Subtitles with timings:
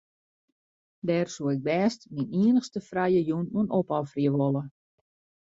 [1.07, 4.63] Dêr soe ik bêst myn iennichste frije jûn oan opofferje wolle.